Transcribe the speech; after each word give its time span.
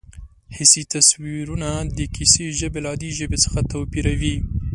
حسي 0.55 0.81
تصویرونه 0.93 1.69
د 1.97 1.99
کیسې 2.15 2.45
ژبه 2.59 2.79
له 2.83 2.89
عادي 2.93 3.09
ژبې 3.19 3.37
څخه 3.43 3.59
توپیروي 3.71 4.35